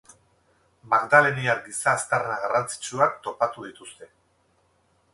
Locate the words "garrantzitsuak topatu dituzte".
2.47-4.13